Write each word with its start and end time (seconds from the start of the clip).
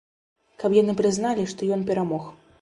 Каб 0.63 0.71
яны 0.77 0.95
прызналі, 1.01 1.45
што 1.53 1.69
ён 1.79 1.85
перамог. 1.91 2.27